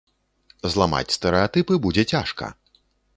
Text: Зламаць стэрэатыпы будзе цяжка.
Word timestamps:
Зламаць 0.75 1.15
стэрэатыпы 1.17 1.73
будзе 1.85 2.03
цяжка. 2.13 2.51